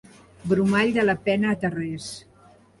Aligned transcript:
Bromall 0.53 0.95
de 0.95 1.05
la 1.09 1.17
Pena 1.29 1.53
a 1.53 1.61
Tarrés. 1.67 2.11